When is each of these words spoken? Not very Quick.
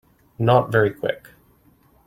Not 0.39 0.71
very 0.71 0.89
Quick. 0.95 1.27